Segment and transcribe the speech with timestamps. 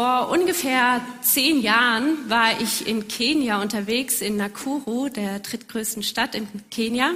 [0.00, 6.48] Vor ungefähr zehn Jahren war ich in Kenia unterwegs, in Nakuru, der drittgrößten Stadt in
[6.70, 7.10] Kenia.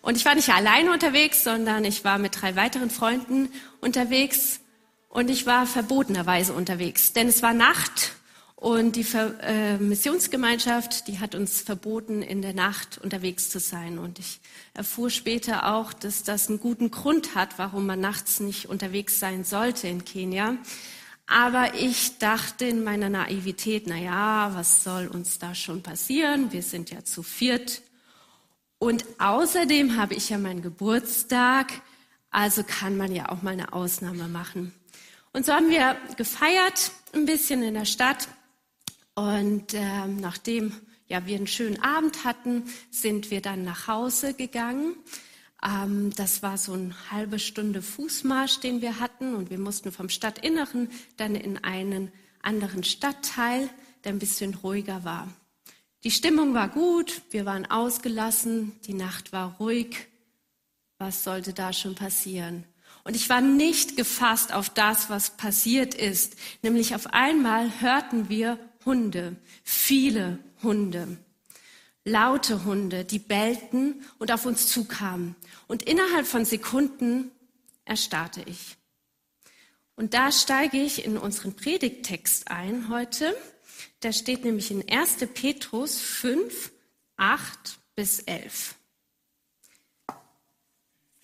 [0.00, 3.48] Und ich war nicht alleine unterwegs, sondern ich war mit drei weiteren Freunden
[3.80, 4.60] unterwegs.
[5.08, 8.12] Und ich war verbotenerweise unterwegs, denn es war Nacht
[8.54, 13.98] und die Ver äh, Missionsgemeinschaft, die hat uns verboten, in der Nacht unterwegs zu sein.
[13.98, 14.38] Und ich
[14.72, 19.42] erfuhr später auch, dass das einen guten Grund hat, warum man nachts nicht unterwegs sein
[19.42, 20.58] sollte in Kenia.
[21.30, 26.50] Aber ich dachte in meiner Naivität, na ja, was soll uns da schon passieren?
[26.50, 27.82] Wir sind ja zu viert.
[28.80, 31.82] Und außerdem habe ich ja meinen Geburtstag,
[32.32, 34.74] also kann man ja auch mal eine Ausnahme machen.
[35.32, 38.26] Und so haben wir gefeiert, ein bisschen in der Stadt.
[39.14, 40.72] Und ähm, nachdem
[41.06, 44.96] ja, wir einen schönen Abend hatten, sind wir dann nach Hause gegangen.
[45.62, 49.34] Ähm, das war so eine halbe Stunde Fußmarsch, den wir hatten.
[49.34, 52.10] Und wir mussten vom Stadtinneren dann in einen
[52.42, 53.68] anderen Stadtteil,
[54.04, 55.28] der ein bisschen ruhiger war.
[56.02, 60.08] Die Stimmung war gut, wir waren ausgelassen, die Nacht war ruhig.
[60.98, 62.64] Was sollte da schon passieren?
[63.04, 66.36] Und ich war nicht gefasst auf das, was passiert ist.
[66.62, 71.18] Nämlich auf einmal hörten wir Hunde, viele Hunde
[72.04, 75.36] laute Hunde, die bellten und auf uns zukamen.
[75.66, 77.30] Und innerhalb von Sekunden
[77.84, 78.76] erstarrte ich.
[79.96, 83.36] Und da steige ich in unseren Predigttext ein heute.
[84.00, 85.18] Da steht nämlich in 1.
[85.34, 86.72] Petrus 5,
[87.16, 88.76] 8 bis 11.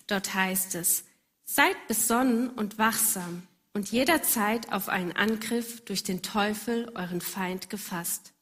[0.05, 1.05] Dort heißt es,
[1.43, 8.33] seid besonnen und wachsam und jederzeit auf einen Angriff durch den Teufel, euren Feind, gefasst.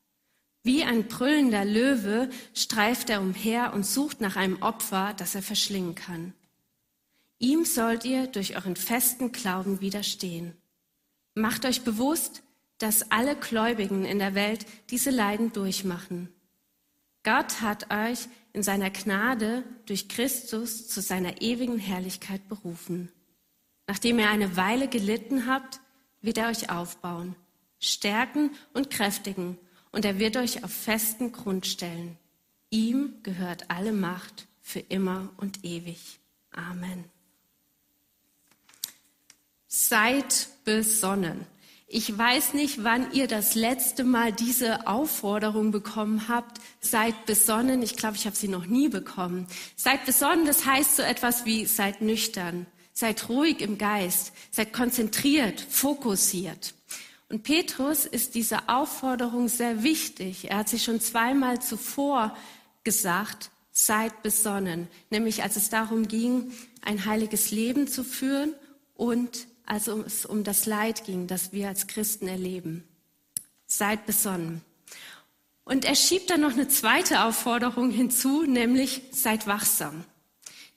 [0.66, 5.94] Wie ein brüllender Löwe streift er umher und sucht nach einem Opfer, das er verschlingen
[5.94, 6.34] kann.
[7.38, 10.58] Ihm sollt ihr durch euren festen Glauben widerstehen.
[11.36, 12.42] Macht euch bewusst,
[12.80, 16.34] dass alle Gläubigen in der Welt diese Leiden durchmachen.
[17.22, 23.12] Gott hat euch in seiner Gnade durch Christus zu seiner ewigen Herrlichkeit berufen.
[23.86, 25.80] Nachdem ihr eine Weile gelitten habt,
[26.24, 27.36] wird er euch aufbauen,
[27.80, 29.60] stärken und kräftigen
[29.96, 32.18] und er wird euch auf festen Grund stellen.
[32.70, 36.20] Ihm gehört alle Macht für immer und ewig.
[36.52, 37.06] Amen.
[39.68, 41.46] Seid besonnen.
[41.88, 46.60] Ich weiß nicht, wann ihr das letzte Mal diese Aufforderung bekommen habt.
[46.82, 47.82] Seid besonnen.
[47.82, 49.48] Ich glaube, ich habe sie noch nie bekommen.
[49.78, 55.62] Seid besonnen, das heißt so etwas wie seid nüchtern, seid ruhig im Geist, seid konzentriert,
[55.62, 56.74] fokussiert.
[57.30, 60.50] Und Petrus ist diese Aufforderung sehr wichtig.
[60.52, 62.36] Er hat sich schon zweimal zuvor
[62.84, 68.54] gesagt, seid besonnen, nämlich als es darum ging, ein heiliges Leben zu führen
[68.94, 72.84] und als es um das Leid ging, das wir als Christen erleben.
[73.66, 74.62] Seid besonnen.
[75.64, 80.06] Und er schiebt dann noch eine zweite Aufforderung hinzu, nämlich seid wachsam.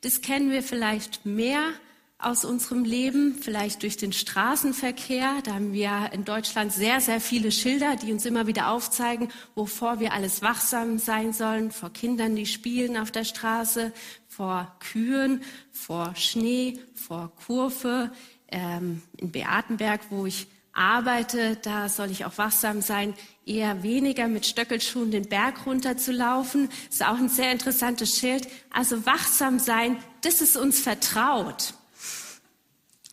[0.01, 1.73] Das kennen wir vielleicht mehr
[2.21, 5.37] aus unserem Leben, vielleicht durch den Straßenverkehr.
[5.45, 10.01] Da haben wir in Deutschland sehr, sehr viele Schilder, die uns immer wieder aufzeigen, wovor
[10.01, 11.71] wir alles wachsam sein sollen.
[11.71, 13.93] Vor Kindern, die spielen auf der Straße,
[14.27, 18.11] vor Kühen, vor Schnee, vor Kurve.
[18.51, 23.15] Ähm, in Beatenberg, wo ich arbeite, da soll ich auch wachsam sein,
[23.47, 26.69] eher weniger mit Stöckelschuhen den Berg runter zu laufen.
[26.87, 28.49] Das ist auch ein sehr interessantes Schild.
[28.71, 31.75] Also wachsam sein, das ist uns vertraut.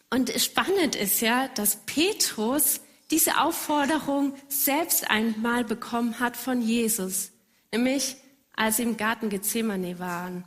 [0.09, 7.31] Und spannend ist ja, dass Petrus diese Aufforderung selbst einmal bekommen hat von Jesus,
[7.71, 8.17] nämlich
[8.55, 10.45] als sie im Garten Gethsemane waren.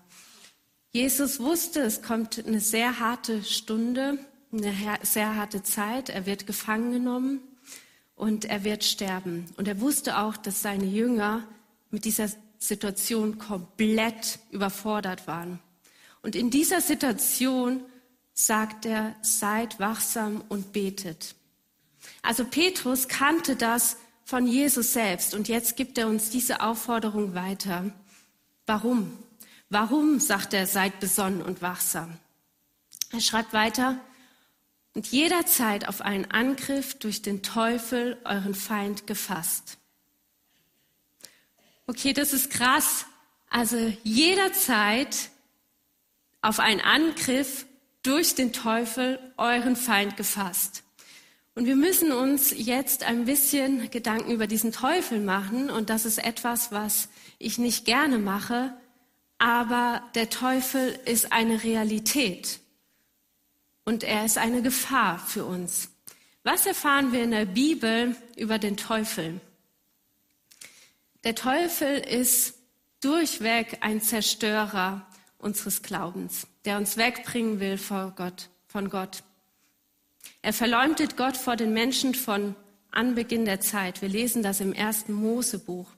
[0.91, 4.19] Jesus wusste, es kommt eine sehr harte Stunde,
[4.51, 6.09] eine sehr harte Zeit.
[6.09, 7.41] Er wird gefangen genommen
[8.17, 9.47] und er wird sterben.
[9.57, 11.47] Und er wusste auch, dass seine Jünger
[11.91, 15.61] mit dieser Situation komplett überfordert waren.
[16.23, 17.83] Und in dieser Situation
[18.39, 21.35] sagt er, seid wachsam und betet.
[22.23, 27.91] Also Petrus kannte das von Jesus selbst und jetzt gibt er uns diese Aufforderung weiter.
[28.65, 29.19] Warum?
[29.71, 32.17] Warum, sagt er, seid besonnen und wachsam?
[33.11, 33.99] Er schreibt weiter,
[34.95, 39.79] und jederzeit auf einen Angriff durch den Teufel, euren Feind, gefasst.
[41.87, 43.07] Okay, das ist krass.
[43.49, 45.31] Also jederzeit
[46.43, 47.65] auf einen Angriff
[48.03, 50.83] durch den Teufel, euren Feind, gefasst.
[51.55, 55.71] Und wir müssen uns jetzt ein bisschen Gedanken über diesen Teufel machen.
[55.71, 57.09] Und das ist etwas, was
[57.41, 58.73] ich nicht gerne mache.
[59.39, 62.61] Aber der Teufel ist eine Realität.
[63.85, 65.91] Und er ist eine Gefahr für uns.
[66.45, 69.41] Was erfahren wir in der Bibel über den Teufel?
[71.25, 72.55] Der Teufel ist
[73.01, 75.08] durchweg ein Zerstörer
[75.39, 79.23] unseres Glaubens, der uns wegbringen will vor Gott, von Gott.
[80.43, 82.55] Er verleumdet Gott vor den Menschen von
[82.91, 84.03] Anbeginn der Zeit.
[84.03, 85.89] Wir lesen das im ersten Mosebuch.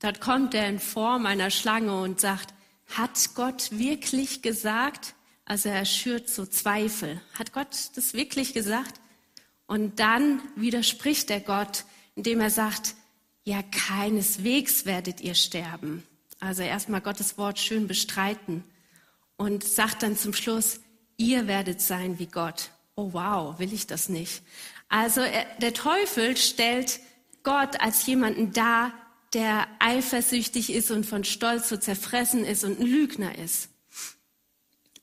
[0.00, 2.52] Dort kommt er in Form einer Schlange und sagt,
[2.86, 5.14] hat Gott wirklich gesagt?
[5.46, 7.20] Also er schürt so Zweifel.
[7.38, 9.00] Hat Gott das wirklich gesagt?
[9.66, 12.94] Und dann widerspricht er Gott, indem er sagt,
[13.44, 16.02] ja, keineswegs werdet ihr sterben.
[16.44, 18.64] Also erstmal Gottes Wort schön bestreiten
[19.38, 20.80] und sagt dann zum Schluss,
[21.16, 22.70] ihr werdet sein wie Gott.
[22.96, 24.42] Oh wow, will ich das nicht.
[24.90, 27.00] Also er, der Teufel stellt
[27.44, 28.92] Gott als jemanden dar,
[29.32, 33.70] der eifersüchtig ist und von Stolz so zerfressen ist und ein Lügner ist.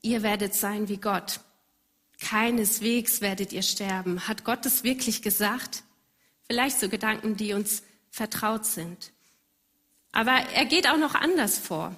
[0.03, 1.39] Ihr werdet sein wie Gott.
[2.19, 4.27] Keineswegs werdet ihr sterben.
[4.27, 5.83] Hat Gott es wirklich gesagt?
[6.47, 9.11] Vielleicht so Gedanken, die uns vertraut sind.
[10.11, 11.95] Aber er geht auch noch anders vor.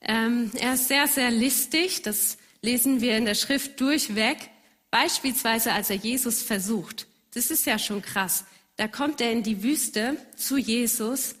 [0.00, 2.02] Ähm, er ist sehr, sehr listig.
[2.02, 4.50] Das lesen wir in der Schrift durchweg.
[4.90, 7.06] Beispielsweise, als er Jesus versucht.
[7.34, 8.44] Das ist ja schon krass.
[8.76, 11.34] Da kommt er in die Wüste zu Jesus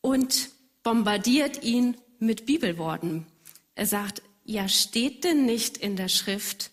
[0.00, 0.50] und
[0.82, 3.26] bombardiert ihn mit Bibelworten.
[3.74, 6.70] Er sagt, ja, steht denn nicht in der Schrift?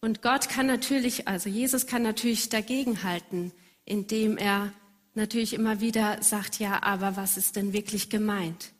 [0.00, 3.52] Und Gott kann natürlich, also Jesus kann natürlich dagegenhalten,
[3.84, 4.72] indem er
[5.16, 8.72] natürlich immer wieder sagt, ja, aber was ist denn wirklich gemeint?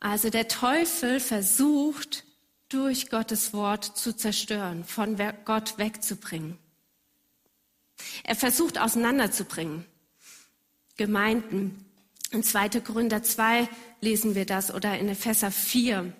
[0.00, 2.24] Also der Teufel versucht,
[2.70, 6.56] durch Gottes Wort zu zerstören, von Gott wegzubringen.
[8.24, 9.84] Er versucht auseinanderzubringen.
[10.96, 11.84] Gemeinden.
[12.30, 12.80] In 2.
[12.80, 13.68] Korinther 2
[14.00, 16.12] lesen wir das oder in Epheser 4.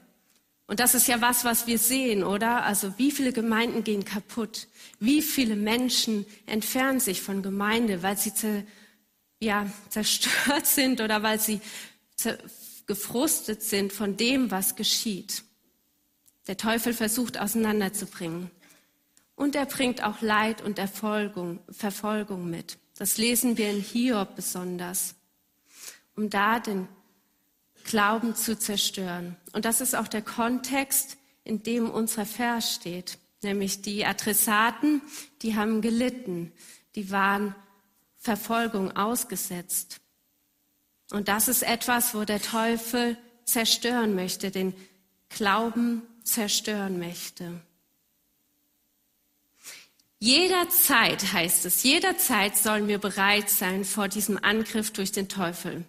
[0.71, 2.63] Und das ist ja was, was wir sehen, oder?
[2.63, 4.69] Also wie viele Gemeinden gehen kaputt?
[5.01, 8.33] Wie viele Menschen entfernen sich von Gemeinde, weil sie
[9.41, 11.61] ja, zerstört sind oder weil sie
[12.87, 15.43] gefrustet sind von dem, was geschieht?
[16.47, 18.49] Der Teufel versucht auseinanderzubringen.
[19.35, 22.79] Und er bringt auch Leid und Erfolgung, Verfolgung mit.
[22.97, 25.17] Das lesen wir in Hiob besonders,
[26.15, 26.87] um da den
[27.85, 29.37] Glauben zu zerstören.
[29.53, 33.19] Und das ist auch der Kontext, in dem unser Vers steht.
[33.43, 35.01] Nämlich die Adressaten,
[35.43, 36.53] die haben gelitten,
[36.95, 37.55] die waren
[38.19, 40.01] Verfolgung ausgesetzt.
[41.11, 44.75] Und das ist etwas, wo der Teufel zerstören möchte, den
[45.29, 47.61] Glauben zerstören möchte.
[50.19, 55.85] Jederzeit heißt es, jederzeit sollen wir bereit sein vor diesem Angriff durch den Teufel.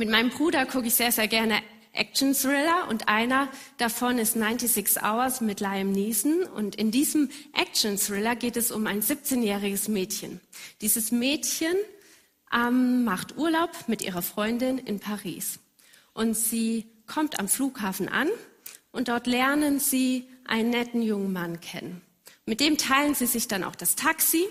[0.00, 1.60] Mit meinem Bruder gucke ich sehr, sehr gerne
[1.92, 7.98] Action Thriller und einer davon ist 96 Hours mit Liam Neeson und in diesem Action
[7.98, 10.40] Thriller geht es um ein 17-jähriges Mädchen.
[10.80, 11.74] Dieses Mädchen
[12.50, 15.58] ähm, macht Urlaub mit ihrer Freundin in Paris
[16.14, 18.30] und sie kommt am Flughafen an
[18.92, 22.00] und dort lernen sie einen netten jungen Mann kennen.
[22.46, 24.46] Mit dem teilen sie sich dann auch das Taxi.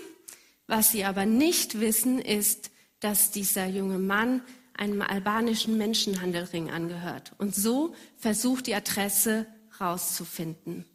[0.68, 2.70] Was sie aber nicht wissen, ist,
[3.00, 4.42] dass dieser junge Mann
[4.80, 7.32] einem albanischen Menschenhandelring angehört.
[7.38, 9.46] Und so versucht die Adresse
[9.78, 10.86] rauszufinden.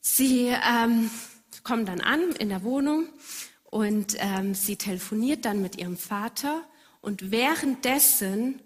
[0.00, 1.10] Sie ähm,
[1.64, 3.08] kommen dann an in der Wohnung
[3.64, 6.62] und ähm, sie telefoniert dann mit ihrem Vater
[7.00, 8.60] und währenddessen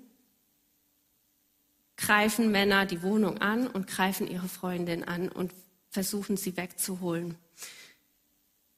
[1.97, 5.53] greifen Männer die Wohnung an und greifen ihre Freundin an und
[5.89, 7.39] versuchen sie wegzuholen.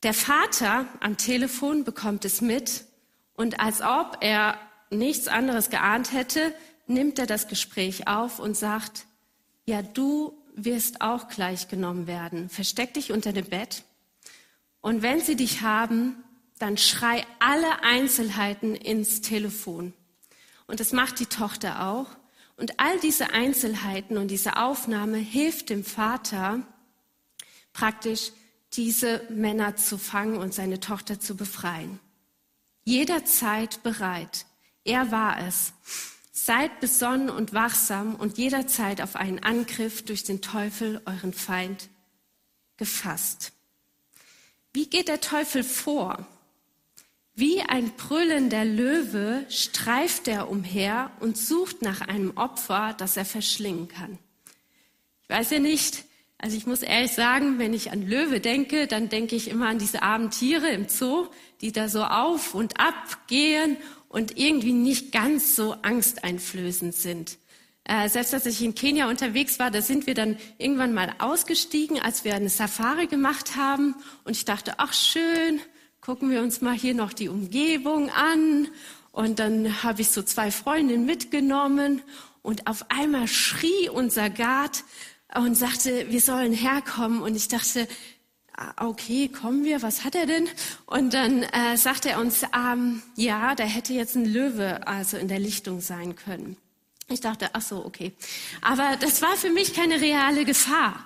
[0.05, 2.85] Der Vater am Telefon bekommt es mit
[3.35, 4.59] und als ob er
[4.91, 6.55] nichts anderes geahnt hätte,
[6.87, 9.07] nimmt er das Gespräch auf und sagt,
[9.67, 12.49] ja, du wirst auch gleich genommen werden.
[12.49, 13.85] Versteck dich unter dem Bett.
[14.81, 16.17] Und wenn sie dich haben,
[16.59, 19.93] dann schrei alle Einzelheiten ins Telefon.
[20.67, 22.07] Und das macht die Tochter auch.
[22.57, 26.63] Und all diese Einzelheiten und diese Aufnahme hilft dem Vater
[27.73, 28.33] praktisch,
[28.73, 32.01] diese Männer zu fangen und seine Tochter zu befreien.
[32.85, 34.47] Jederzeit bereit.
[34.85, 35.73] Er war es.
[36.33, 41.89] Seid besonnen und wachsam und jederzeit auf einen Angriff durch den Teufel, euren Feind,
[42.77, 43.53] gefasst.
[44.73, 46.27] Wie geht der Teufel vor?
[47.35, 53.89] Wie ein brüllender Löwe streift er umher und sucht nach einem Opfer, das er verschlingen
[53.89, 54.19] kann.
[55.23, 56.05] Ich weiß ja nicht,
[56.39, 59.79] also ich muss ehrlich sagen, wenn ich an Löwe denke, dann denke ich immer an
[59.79, 61.27] diese armen Tiere im Zoo,
[61.61, 63.77] die da so auf und ab gehen
[64.09, 67.39] und irgendwie nicht ganz so angsteinflößend sind.
[67.85, 71.99] Äh, selbst als ich in Kenia unterwegs war, da sind wir dann irgendwann mal ausgestiegen,
[71.99, 73.95] als wir eine Safari gemacht haben.
[74.25, 75.61] Und ich dachte, ach schön,
[76.03, 78.69] gucken wir uns mal hier noch die Umgebung an.
[79.11, 82.03] Und dann habe ich so zwei Freundinnen mitgenommen.
[82.43, 84.85] Und auf einmal schrie unser Guard
[85.35, 87.23] und sagte, wir sollen herkommen.
[87.23, 87.89] Und ich dachte,
[88.77, 90.49] okay, kommen wir, was hat er denn?
[90.87, 95.29] Und dann äh, sagte er uns, ähm, ja, da hätte jetzt ein Löwe also in
[95.29, 96.57] der Lichtung sein können.
[97.09, 98.13] Ich dachte, ach so, okay.
[98.61, 101.05] Aber das war für mich keine reale Gefahr.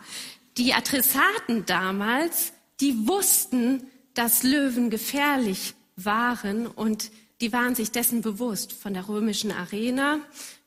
[0.57, 8.73] Die Adressaten damals, die wussten, dass Löwen gefährlich waren und die waren sich dessen bewusst
[8.73, 10.21] von der römischen Arena.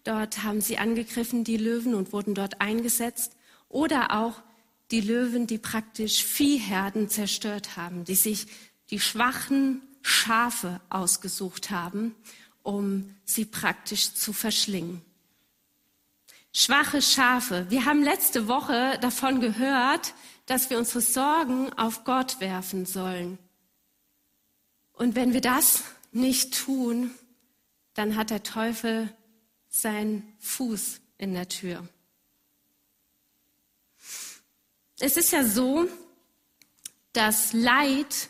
[0.03, 3.33] Dort haben sie angegriffen, die Löwen, und wurden dort eingesetzt.
[3.69, 4.41] Oder auch
[4.91, 8.47] die Löwen, die praktisch Viehherden zerstört haben, die sich
[8.89, 12.15] die schwachen Schafe ausgesucht haben,
[12.61, 15.01] um sie praktisch zu verschlingen.
[16.53, 17.65] Schwache Schafe.
[17.69, 20.13] Wir haben letzte Woche davon gehört,
[20.45, 23.39] dass wir unsere Sorgen auf Gott werfen sollen.
[24.93, 27.11] Und wenn wir das nicht tun,
[27.93, 29.13] dann hat der Teufel
[29.67, 31.87] seinen Fuß in der Tür.
[34.99, 35.89] Es ist ja so,
[37.13, 38.29] dass Leid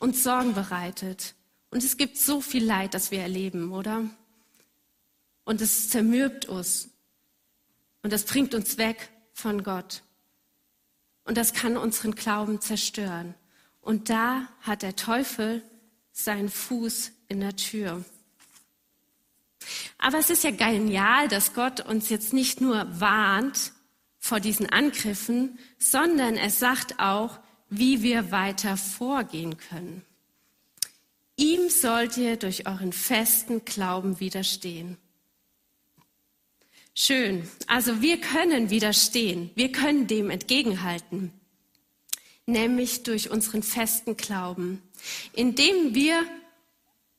[0.00, 1.34] uns Sorgen bereitet.
[1.70, 4.04] Und es gibt so viel Leid, das wir erleben, oder?
[5.44, 6.88] Und es zermürbt uns.
[8.02, 10.02] Und das bringt uns weg von Gott.
[11.24, 13.34] Und das kann unseren Glauben zerstören.
[13.80, 15.62] Und da hat der Teufel
[16.12, 18.04] seinen Fuß in der Tür.
[19.98, 23.72] Aber es ist ja genial, dass Gott uns jetzt nicht nur warnt
[24.28, 30.04] vor diesen Angriffen, sondern er sagt auch, wie wir weiter vorgehen können.
[31.36, 34.98] Ihm sollt ihr durch euren festen Glauben widerstehen.
[36.94, 37.48] Schön.
[37.68, 39.50] Also wir können widerstehen.
[39.54, 41.32] Wir können dem entgegenhalten.
[42.44, 44.82] Nämlich durch unseren festen Glauben,
[45.32, 46.22] indem wir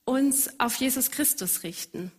[0.05, 2.11] uns auf Jesus Christus richten.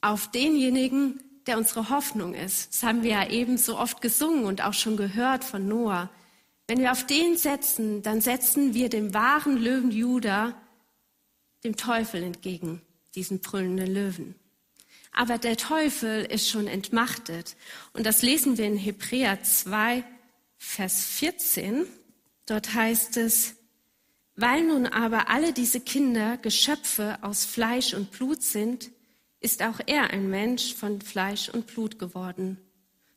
[0.00, 2.74] Auf denjenigen, der unsere Hoffnung ist.
[2.74, 6.10] Das haben wir ja eben so oft gesungen und auch schon gehört von Noah.
[6.66, 10.54] Wenn wir auf den setzen, dann setzen wir dem wahren Löwen Juda,
[11.62, 12.80] dem Teufel entgegen,
[13.14, 14.34] diesen brüllenden Löwen.
[15.12, 17.56] Aber der Teufel ist schon entmachtet.
[17.92, 20.02] Und das lesen wir in Hebräer 2,
[20.58, 21.86] Vers 14.
[22.46, 23.54] Dort heißt es,
[24.34, 28.90] weil nun aber alle diese Kinder Geschöpfe aus Fleisch und Blut sind,
[29.44, 32.58] ist auch er ein Mensch von Fleisch und Blut geworden.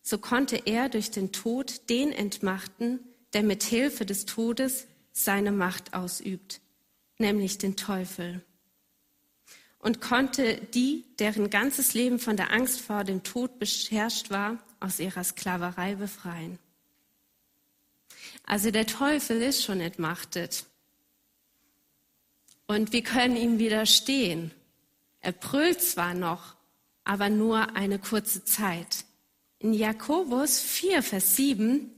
[0.04, 3.00] So konnte er durch den Tod den entmachten,
[3.34, 6.62] der mit Hilfe des Todes seine Macht ausübt,
[7.18, 8.44] nämlich den Teufel
[9.80, 15.00] und konnte die, deren ganzes Leben von der Angst vor dem Tod beherrscht war, aus
[15.00, 16.60] ihrer Sklaverei befreien.
[18.44, 20.66] Also der Teufel ist schon entmachtet.
[22.66, 24.52] Und wir können ihm widerstehen.
[25.22, 26.56] Er brüllt zwar noch,
[27.04, 29.06] aber nur eine kurze Zeit.
[29.60, 31.92] In Jakobus 4, Vers 7,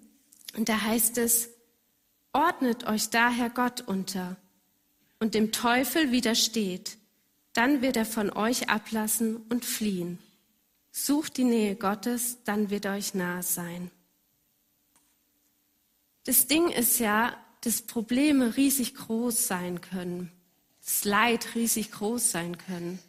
[0.56, 1.50] und da heißt es,
[2.34, 4.38] ordnet euch daher Gott unter
[5.20, 7.00] und dem Teufel widersteht
[7.54, 10.20] dann wird er von euch ablassen und fliehen.
[10.92, 13.92] Sucht die Nähe Gottes, dann wird er euch nahe sein.
[16.26, 20.32] Das Ding ist ja, dass Probleme riesig groß sein können,
[20.82, 23.00] das Leid riesig groß sein können.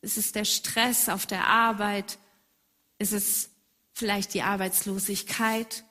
[0.00, 2.18] Es ist der Stress auf der Arbeit,
[2.98, 3.50] es ist
[3.92, 5.84] vielleicht die Arbeitslosigkeit,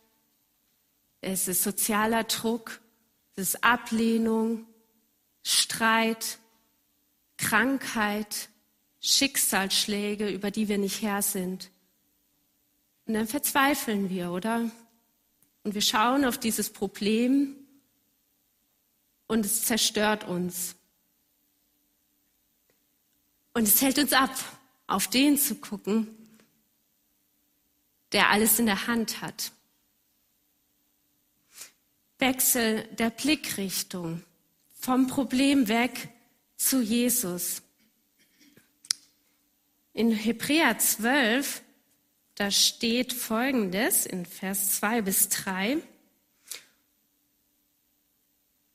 [1.21, 2.79] es ist sozialer Druck,
[3.35, 4.65] es ist Ablehnung,
[5.43, 6.39] Streit,
[7.37, 8.49] Krankheit,
[8.99, 11.69] Schicksalsschläge, über die wir nicht Herr sind.
[13.05, 14.69] Und dann verzweifeln wir, oder?
[15.63, 17.55] Und wir schauen auf dieses Problem
[19.27, 20.76] und es zerstört uns.
[23.57, 24.35] Und es hält uns ab,
[24.85, 26.15] auf den zu gucken,
[28.11, 29.51] der alles in der Hand hat.
[32.19, 34.23] Wechsel der Blickrichtung
[34.79, 36.09] vom Problem weg
[36.55, 37.63] zu Jesus.
[39.93, 41.63] In Hebräer 12,
[42.35, 45.77] da steht Folgendes in Vers 2 bis 3.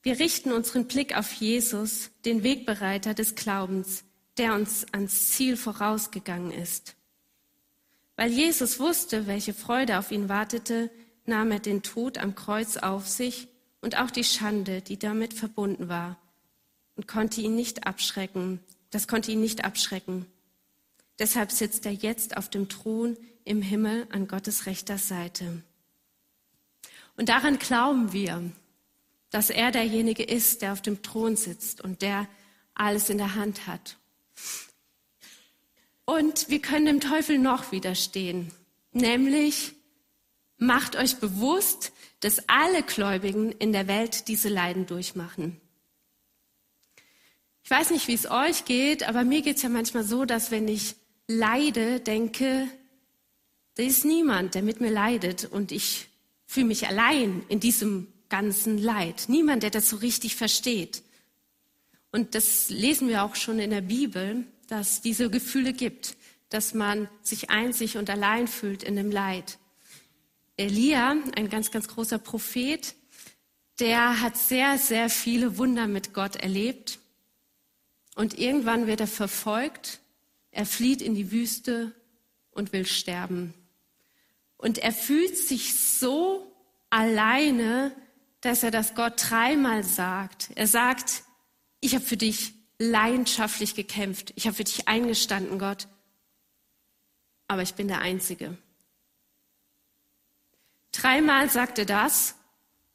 [0.02, 4.02] Wir richten unseren Blick auf Jesus, den Wegbereiter des Glaubens,
[4.38, 6.96] der uns ans Ziel vorausgegangen ist.
[8.16, 10.90] Weil Jesus wusste, welche Freude auf ihn wartete,
[11.26, 13.48] nahm er den Tod am Kreuz auf sich
[13.80, 16.18] und auch die Schande, die damit verbunden war
[16.96, 18.60] und konnte ihn nicht abschrecken.
[18.90, 20.26] Das konnte ihn nicht abschrecken.
[21.18, 25.62] Deshalb sitzt er jetzt auf dem Thron im Himmel an Gottes rechter Seite.
[27.16, 28.50] Und daran glauben wir,
[29.30, 32.28] dass er derjenige ist, der auf dem Thron sitzt und der
[32.74, 33.96] alles in der Hand hat.
[36.04, 38.52] Und wir können dem Teufel noch widerstehen,
[38.92, 39.74] nämlich
[40.58, 45.60] macht euch bewusst, dass alle Gläubigen in der Welt diese Leiden durchmachen.
[47.64, 50.50] Ich weiß nicht, wie es euch geht, aber mir geht es ja manchmal so, dass
[50.50, 50.96] wenn ich
[51.26, 52.68] leide, denke,
[53.76, 56.08] da ist niemand, der mit mir leidet und ich
[56.46, 59.24] fühle mich allein in diesem ganzen Leid.
[59.28, 61.02] Niemand, der das so richtig versteht.
[62.12, 66.16] Und das lesen wir auch schon in der Bibel, dass diese Gefühle gibt,
[66.50, 69.58] dass man sich einzig und allein fühlt in dem Leid.
[70.58, 72.94] Elia, ein ganz, ganz großer Prophet,
[73.80, 76.98] der hat sehr, sehr viele Wunder mit Gott erlebt.
[78.14, 80.00] Und irgendwann wird er verfolgt,
[80.50, 81.92] er flieht in die Wüste
[82.50, 83.54] und will sterben.
[84.58, 86.52] Und er fühlt sich so
[86.90, 87.96] alleine,
[88.42, 90.50] dass er das Gott dreimal sagt.
[90.54, 91.24] Er sagt,
[91.82, 94.32] ich habe für dich leidenschaftlich gekämpft.
[94.36, 95.88] Ich habe für dich eingestanden, Gott.
[97.48, 98.56] Aber ich bin der Einzige.
[100.92, 102.36] Dreimal sagt er das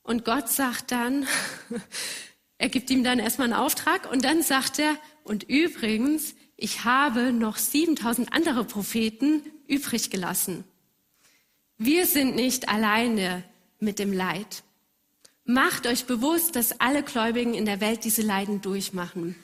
[0.04, 1.28] und Gott sagt dann,
[2.58, 7.34] er gibt ihm dann erstmal einen Auftrag und dann sagt er, und übrigens, ich habe
[7.34, 10.64] noch 7000 andere Propheten übrig gelassen.
[11.78, 13.44] Wir sind nicht alleine
[13.80, 14.64] mit dem Leid.
[15.50, 19.38] Macht euch bewusst, dass alle Gläubigen in der Welt diese Leiden durchmachen.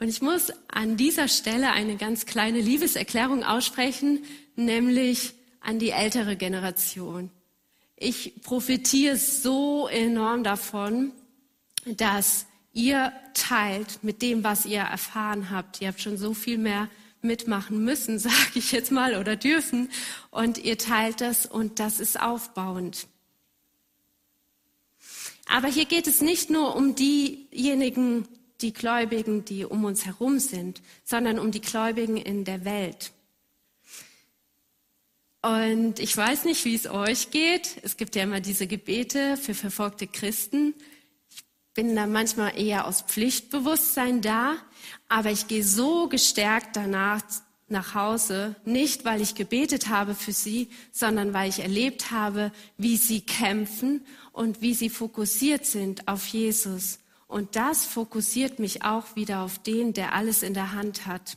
[0.00, 4.24] Und ich muss an dieser Stelle eine ganz kleine Liebeserklärung aussprechen,
[4.54, 7.30] nämlich an die ältere Generation.
[7.94, 11.12] Ich profitiere so enorm davon,
[11.84, 15.82] dass ihr teilt mit dem, was ihr erfahren habt.
[15.82, 16.88] Ihr habt schon so viel mehr
[17.20, 19.90] mitmachen müssen, sage ich jetzt mal, oder dürfen.
[20.30, 23.08] Und ihr teilt das und das ist aufbauend.
[25.46, 28.26] Aber hier geht es nicht nur um diejenigen,
[28.60, 33.12] die Gläubigen, die um uns herum sind, sondern um die Gläubigen in der Welt.
[35.42, 37.76] Und ich weiß nicht, wie es euch geht.
[37.82, 40.74] Es gibt ja immer diese Gebete für verfolgte Christen
[41.76, 44.56] bin da manchmal eher aus Pflichtbewusstsein da,
[45.08, 47.20] aber ich gehe so gestärkt danach
[47.68, 52.96] nach Hause, nicht weil ich gebetet habe für sie, sondern weil ich erlebt habe, wie
[52.96, 57.00] sie kämpfen und wie sie fokussiert sind auf Jesus.
[57.26, 61.36] Und das fokussiert mich auch wieder auf den, der alles in der Hand hat.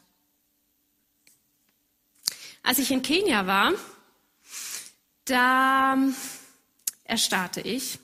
[2.62, 3.74] Als ich in Kenia war,
[5.26, 5.98] da
[7.06, 7.98] erstarrte ich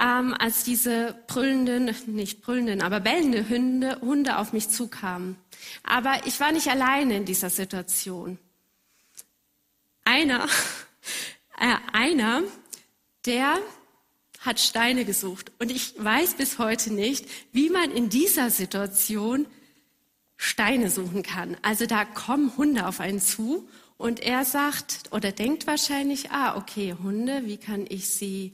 [0.00, 5.36] ähm, als diese brüllenden, nicht brüllenden, aber bellende Hunde, Hunde auf mich zukamen.
[5.82, 8.38] Aber ich war nicht alleine in dieser Situation.
[10.04, 10.46] Einer,
[11.60, 12.42] äh, einer,
[13.26, 13.58] der
[14.40, 15.52] hat Steine gesucht.
[15.58, 19.46] Und ich weiß bis heute nicht, wie man in dieser Situation
[20.36, 21.56] Steine suchen kann.
[21.62, 26.96] Also da kommen Hunde auf einen zu und er sagt oder denkt wahrscheinlich, ah, okay,
[27.00, 28.52] Hunde, wie kann ich sie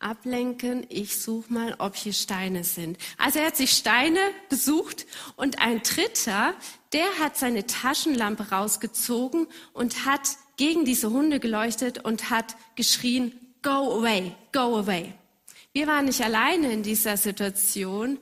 [0.00, 2.98] ablenken, ich suche mal, ob hier Steine sind.
[3.18, 6.54] Also er hat sich Steine gesucht und ein Dritter,
[6.92, 13.32] der hat seine Taschenlampe rausgezogen und hat gegen diese Hunde geleuchtet und hat geschrien,
[13.62, 15.12] go away, go away.
[15.72, 18.18] Wir waren nicht alleine in dieser Situation,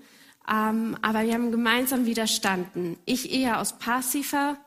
[0.51, 2.99] ähm, aber wir haben gemeinsam widerstanden.
[3.07, 4.59] Ich eher aus passiver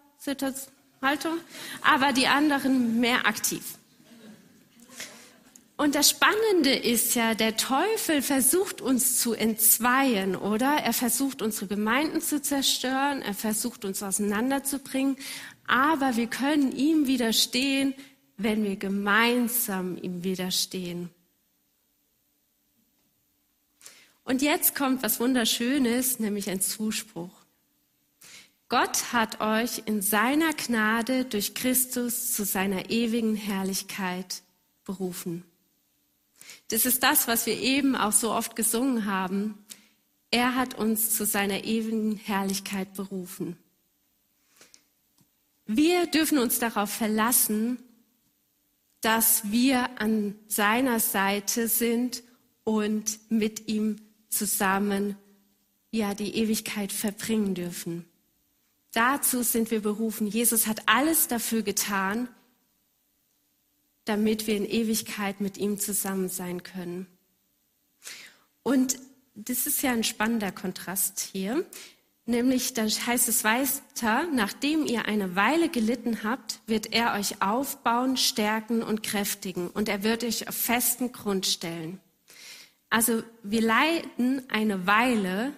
[1.01, 1.37] Haltung,
[1.81, 3.77] aber die anderen mehr aktiv.
[5.81, 10.75] Und das Spannende ist ja, der Teufel versucht uns zu entzweien, oder?
[10.75, 15.17] Er versucht unsere Gemeinden zu zerstören, er versucht uns auseinanderzubringen,
[15.65, 17.95] aber wir können ihm widerstehen,
[18.37, 21.09] wenn wir gemeinsam ihm widerstehen.
[24.23, 27.33] Und jetzt kommt was Wunderschönes, nämlich ein Zuspruch.
[28.69, 34.43] Gott hat euch in seiner Gnade durch Christus zu seiner ewigen Herrlichkeit
[34.83, 35.43] berufen.
[36.71, 39.57] Das ist das, was wir eben auch so oft gesungen haben.
[40.31, 43.57] Er hat uns zu seiner ewigen Herrlichkeit berufen.
[45.65, 47.77] Wir dürfen uns darauf verlassen,
[49.01, 52.23] dass wir an seiner Seite sind
[52.63, 53.97] und mit ihm
[54.29, 55.17] zusammen
[55.91, 58.05] ja die Ewigkeit verbringen dürfen.
[58.93, 60.25] Dazu sind wir berufen.
[60.25, 62.29] Jesus hat alles dafür getan,
[64.05, 67.07] damit wir in Ewigkeit mit ihm zusammen sein können.
[68.63, 68.97] Und
[69.35, 71.65] das ist ja ein spannender Kontrast hier.
[72.25, 78.15] Nämlich, dann heißt es weiter, nachdem ihr eine Weile gelitten habt, wird er euch aufbauen,
[78.15, 81.99] stärken und kräftigen und er wird euch auf festen Grund stellen.
[82.89, 85.53] Also wir leiden eine Weile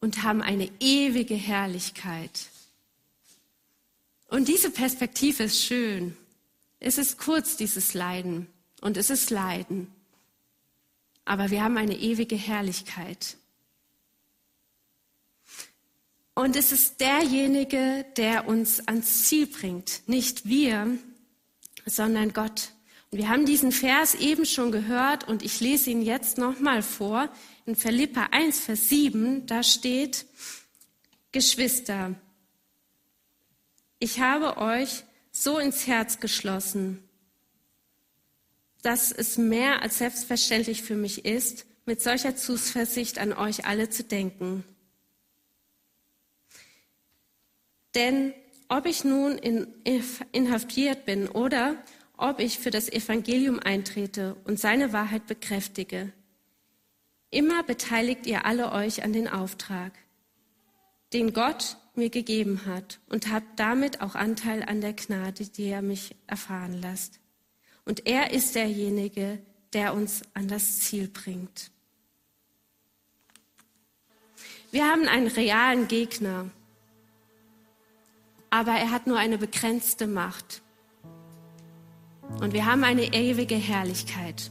[0.00, 2.48] und haben eine ewige Herrlichkeit.
[4.28, 6.16] Und diese Perspektive ist schön.
[6.80, 8.48] Es ist kurz, dieses Leiden.
[8.80, 9.92] Und es ist Leiden.
[11.24, 13.36] Aber wir haben eine ewige Herrlichkeit.
[16.34, 20.02] Und es ist derjenige, der uns ans Ziel bringt.
[20.06, 20.96] Nicht wir,
[21.84, 22.70] sondern Gott.
[23.10, 27.28] Und wir haben diesen Vers eben schon gehört und ich lese ihn jetzt nochmal vor.
[27.66, 30.26] In Philippa 1, Vers 7, da steht,
[31.32, 32.14] Geschwister,
[33.98, 35.04] ich habe euch
[35.42, 37.02] so ins Herz geschlossen,
[38.82, 44.04] dass es mehr als selbstverständlich für mich ist, mit solcher Zuversicht an euch alle zu
[44.04, 44.64] denken.
[47.94, 48.34] Denn
[48.68, 49.66] ob ich nun in,
[50.32, 51.76] inhaftiert bin oder
[52.16, 56.12] ob ich für das Evangelium eintrete und seine Wahrheit bekräftige,
[57.30, 59.92] immer beteiligt ihr alle euch an den Auftrag,
[61.12, 65.82] den Gott mir gegeben hat und habt damit auch Anteil an der Gnade, die er
[65.82, 67.20] mich erfahren lässt.
[67.84, 69.38] Und er ist derjenige,
[69.74, 71.70] der uns an das Ziel bringt.
[74.70, 76.50] Wir haben einen realen Gegner,
[78.50, 80.62] aber er hat nur eine begrenzte Macht.
[82.40, 84.50] Und wir haben eine ewige Herrlichkeit.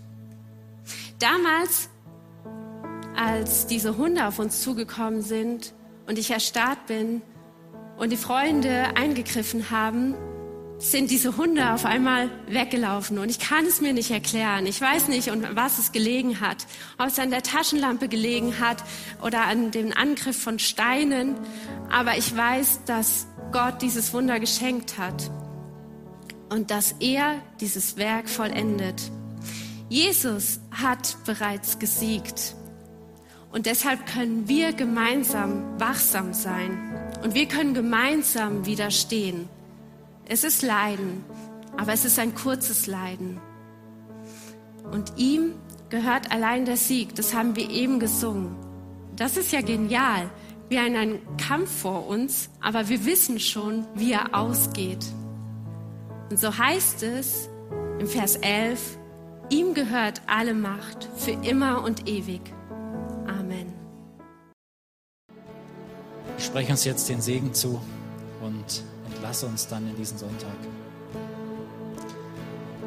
[1.20, 1.90] Damals,
[3.16, 5.74] als diese Hunde auf uns zugekommen sind
[6.08, 7.22] und ich erstarrt bin
[7.98, 10.16] und die Freunde eingegriffen haben,
[10.80, 14.68] sind diese Hunde auf einmal weggelaufen und ich kann es mir nicht erklären.
[14.68, 16.68] Ich weiß nicht, um was es gelegen hat.
[17.00, 18.84] Ob es an der Taschenlampe gelegen hat
[19.24, 21.36] oder an dem Angriff von Steinen.
[21.90, 25.32] Aber ich weiß, dass Gott dieses Wunder geschenkt hat
[26.50, 29.02] und dass er dieses Werk vollendet.
[29.90, 32.56] Jesus hat bereits gesiegt
[33.52, 39.50] und deshalb können wir gemeinsam wachsam sein und wir können gemeinsam widerstehen.
[40.28, 41.24] Es ist Leiden,
[41.78, 43.40] aber es ist ein kurzes Leiden.
[44.92, 45.54] Und ihm
[45.90, 48.56] gehört allein der Sieg, das haben wir eben gesungen.
[49.16, 50.30] Das ist ja genial.
[50.70, 55.06] Wir haben einen Kampf vor uns, aber wir wissen schon, wie er ausgeht.
[56.30, 57.50] Und so heißt es
[58.00, 58.98] im Vers 11,
[59.50, 62.42] ihm gehört alle Macht für immer und ewig.
[66.48, 67.80] Spreche uns jetzt den Segen zu
[68.42, 70.56] und entlasse uns dann in diesen Sonntag.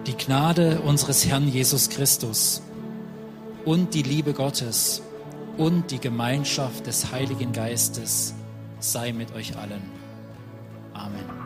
[0.06, 2.62] Die Gnade unseres Herrn Jesus Christus
[3.64, 5.02] und die Liebe Gottes
[5.58, 8.34] und die Gemeinschaft des Heiligen Geistes
[8.80, 9.82] sei mit euch allen.
[10.94, 11.39] Amen.